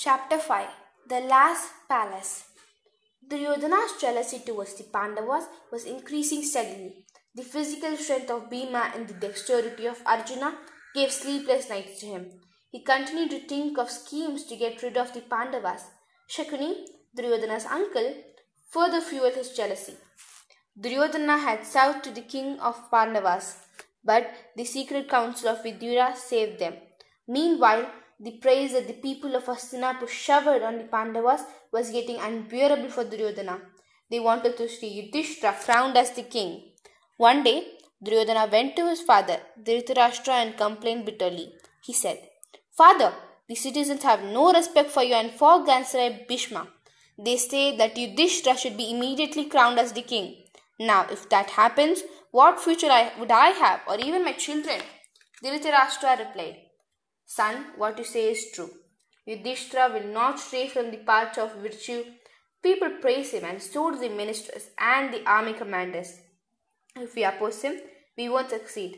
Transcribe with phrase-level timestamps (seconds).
[0.00, 0.66] Chapter 5
[1.08, 1.56] The Lac
[1.88, 2.44] Palace
[3.28, 7.04] Duryodhana's jealousy towards the Pandavas was increasing steadily.
[7.34, 10.54] The physical strength of Bhima and the dexterity of Arjuna
[10.94, 12.30] gave sleepless nights to him.
[12.70, 15.82] He continued to think of schemes to get rid of the Pandavas.
[16.30, 16.72] Shakuni,
[17.16, 18.14] Duryodhana's uncle,
[18.70, 19.96] further fueled his jealousy.
[20.80, 23.56] Duryodhana had sought to the king of Pandavas,
[24.04, 26.74] but the secret counsel of Vidura saved them.
[27.26, 27.90] Meanwhile,
[28.20, 33.04] the praise that the people of Hastinapur showered on the Pandavas was getting unbearable for
[33.04, 33.60] Duryodhana.
[34.10, 36.72] They wanted to see Yudhishthira crowned as the king.
[37.16, 37.66] One day,
[38.02, 41.52] Duryodhana went to his father, Dhritarashtra, and complained bitterly.
[41.84, 42.18] He said,
[42.76, 43.12] Father,
[43.48, 46.68] the citizens have no respect for you and for Grandsire Bhishma.
[47.18, 50.44] They say that Yudhishthira should be immediately crowned as the king.
[50.78, 54.80] Now, if that happens, what future would I have, or even my children?
[55.42, 56.56] Dhritarashtra replied,
[57.30, 58.70] Son, what you say is true.
[59.26, 62.02] Yudhishthira will not stray from the path of virtue.
[62.62, 66.20] People praise him, and so do the ministers and the army commanders.
[66.96, 67.80] If we oppose him,
[68.16, 68.96] we won't succeed.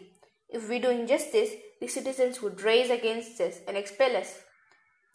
[0.49, 1.51] If we do injustice,
[1.81, 4.39] the citizens would rise against us and expel us.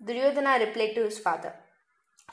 [0.05, 1.53] Duryodhana replied to his father,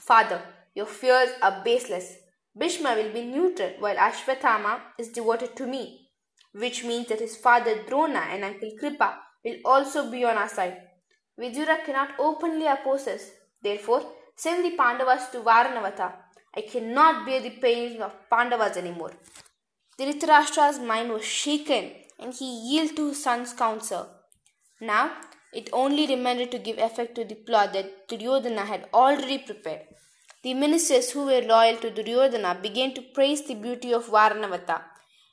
[0.00, 0.42] Father,
[0.74, 2.16] your fears are baseless.
[2.58, 6.08] Bhishma will be neutral while Ashwathama is devoted to me,
[6.52, 10.76] which means that his father Drona and uncle Kripa will also be on our side.
[11.38, 13.30] Vidura cannot openly oppose us.
[13.62, 14.02] Therefore,
[14.36, 16.12] send the Pandavas to Varanavata.
[16.56, 19.12] I cannot bear the pain of Pandavas anymore.
[19.98, 24.08] Dhritarashtra's mind was shaken and he yielded to his son's counsel.
[24.80, 25.12] Now,
[25.52, 29.82] it only remained to give effect to the plot that Duryodhana had already prepared.
[30.42, 34.82] The ministers who were loyal to Duryodhana began to praise the beauty of Varanavata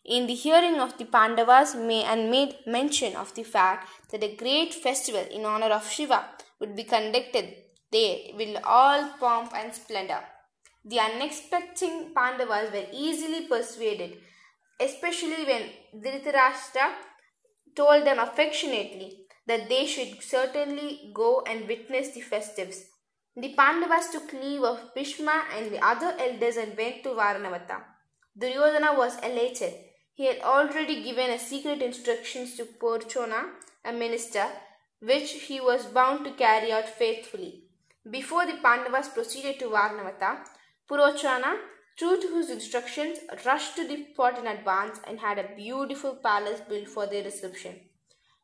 [0.05, 4.35] in the hearing of the Pandavas may and made mention of the fact that a
[4.35, 6.25] great festival in honor of Shiva
[6.59, 7.53] would be conducted
[7.91, 10.21] there with all pomp and splendor.
[10.85, 14.17] The unexpected Pandavas were easily persuaded,
[14.79, 15.63] especially when
[15.95, 16.93] Dhritarashtra
[17.75, 22.85] told them affectionately that they should certainly go and witness the festivities.
[23.35, 27.83] The Pandavas took leave of Bhishma and the other elders and went to Varanavata.
[28.37, 29.73] Duryodhana was elated
[30.19, 33.51] he had already given a secret instructions to Purochana,
[33.85, 34.47] a minister,
[35.01, 37.63] which he was bound to carry out faithfully.
[38.11, 40.39] Before the Pandavas proceeded to Varanavata,
[40.89, 41.53] Purochana,
[41.97, 46.59] true to his instructions, rushed to the spot in advance and had a beautiful palace
[46.67, 47.79] built for their reception.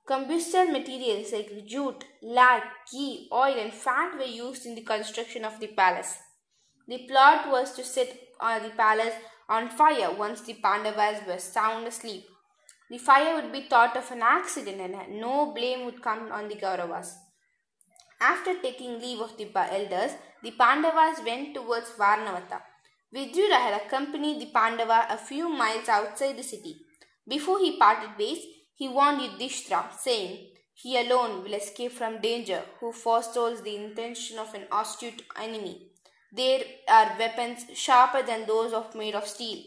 [0.07, 5.59] Combustible materials like jute, lard, ghee, oil, and fat were used in the construction of
[5.59, 6.19] the palace.
[6.87, 9.15] The plot was to set uh, the palace
[9.49, 12.25] on fire once the Pandavas were sound asleep.
[12.89, 16.55] The fire would be thought of an accident and no blame would come on the
[16.55, 17.15] Kauravas.
[18.21, 20.11] After taking leave of the elders,
[20.43, 22.61] the Pandavas went towards Varanavata.
[23.13, 26.77] Vidura had accompanied the Pandava a few miles outside the city.
[27.27, 28.39] Before he parted ways,
[28.75, 34.53] he warned Yudhishthira, saying, He alone will escape from danger who forestalls the intention of
[34.53, 35.91] an astute enemy.
[36.31, 39.63] There are weapons sharper than those of made of steel,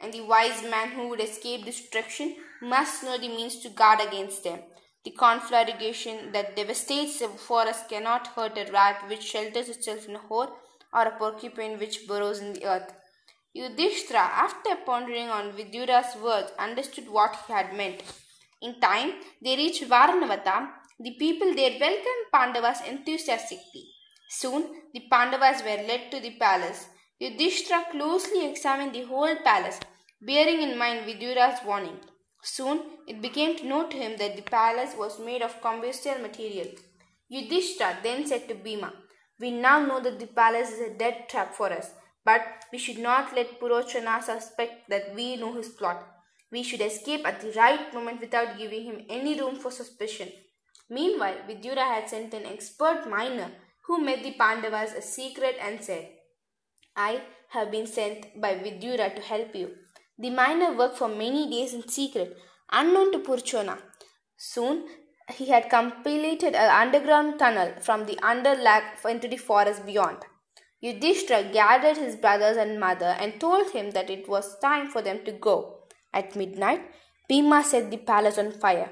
[0.00, 4.44] and the wise man who would escape destruction must know the means to guard against
[4.44, 4.60] them.
[5.04, 10.18] The conflagration that devastates a forest cannot hurt a rat which shelters itself in a
[10.18, 10.48] hole
[10.92, 12.94] or a porcupine which burrows in the earth.
[13.52, 18.02] Yudhishthira, after pondering on Vidura's words, understood what he had meant.
[18.62, 20.70] In time, they reached Varanavata.
[20.98, 23.93] The people there welcomed Pandavas enthusiastically.
[24.28, 26.88] Soon the Pandavas were led to the palace.
[27.18, 29.80] Yudhishthira closely examined the whole palace,
[30.20, 31.98] bearing in mind Vidura's warning.
[32.42, 36.68] Soon it became known to him that the palace was made of combustible material.
[37.28, 38.92] Yudhishthira then said to Bhima,
[39.40, 41.92] We now know that the palace is a dead trap for us,
[42.24, 42.42] but
[42.72, 46.06] we should not let Purochana suspect that we know his plot.
[46.50, 50.30] We should escape at the right moment without giving him any room for suspicion.
[50.88, 53.50] Meanwhile, Vidura had sent an expert miner
[53.86, 56.08] who met the Pandavas a secret and said,
[56.96, 59.70] I have been sent by Vidura to help you.
[60.18, 62.36] The miner worked for many days in secret,
[62.70, 63.78] unknown to Purochana.
[64.36, 64.84] Soon
[65.36, 70.18] he had completed an underground tunnel from the underlag into the forest beyond.
[70.80, 75.24] Yudhishthira gathered his brothers and mother and told him that it was time for them
[75.24, 75.78] to go.
[76.12, 76.82] At midnight,
[77.28, 78.90] Bhima set the palace on fire.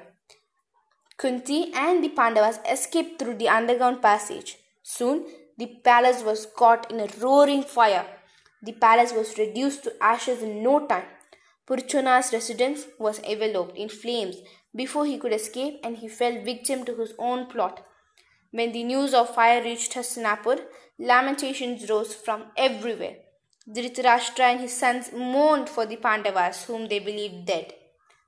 [1.19, 4.57] Kunti and the Pandavas escaped through the underground passage.
[4.97, 5.25] Soon
[5.57, 8.07] the palace was caught in a roaring fire.
[8.63, 11.09] The palace was reduced to ashes in no time.
[11.67, 14.37] Purochana's residence was enveloped in flames
[14.75, 17.85] before he could escape and he fell victim to his own plot.
[18.51, 20.59] When the news of fire reached Hastinapur,
[20.99, 23.17] lamentations rose from everywhere.
[23.75, 27.73] Dhritarashtra and his sons mourned for the Pandavas, whom they believed dead.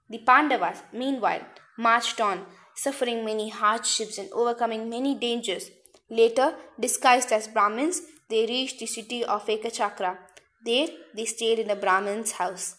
[0.08, 1.44] The Pandavas, meanwhile,
[1.76, 5.70] marched on, suffering many hardships and overcoming many dangers.
[6.14, 10.16] Later, disguised as Brahmins, they reached the city of Ekachakra.
[10.64, 12.76] There, they stayed in the Brahmin's house.